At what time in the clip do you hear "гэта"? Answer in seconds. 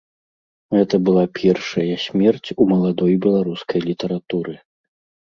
0.75-0.95